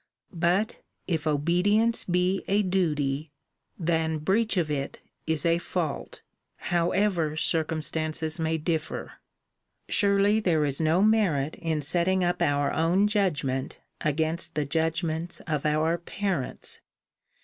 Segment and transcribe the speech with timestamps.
[0.33, 3.29] But, if obedience be a duty,
[3.77, 6.23] the breach of it is a fault,
[6.55, 9.11] however circumstances may differ.
[9.89, 15.67] Surely there is no merit in setting up our own judgment against the judgments of
[15.67, 16.79] our parents.